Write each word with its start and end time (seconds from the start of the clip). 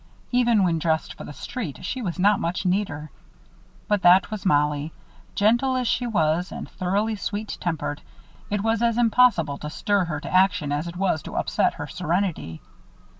Even 0.31 0.63
when 0.63 0.79
dressed 0.79 1.13
for 1.13 1.25
the 1.25 1.31
street, 1.31 1.85
she 1.85 2.01
was 2.01 2.17
not 2.17 2.39
much 2.39 2.65
neater. 2.65 3.11
But 3.87 4.01
that 4.01 4.31
was 4.31 4.47
Mollie. 4.47 4.93
Gentle 5.35 5.75
as 5.75 5.87
she 5.87 6.07
was 6.07 6.51
and 6.51 6.67
thoroughly 6.67 7.15
sweet 7.15 7.55
tempered, 7.61 8.01
it 8.49 8.63
was 8.63 8.81
as 8.81 8.97
impossible 8.97 9.59
to 9.59 9.69
stir 9.69 10.05
her 10.05 10.19
to 10.19 10.33
action 10.33 10.71
as 10.71 10.87
it 10.87 10.97
was 10.97 11.21
to 11.21 11.35
upset 11.35 11.75
her 11.75 11.85
serenity. 11.85 12.61